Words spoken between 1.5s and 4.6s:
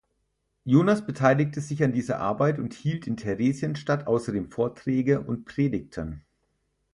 sich an dieser Arbeit und hielt in Theresienstadt außerdem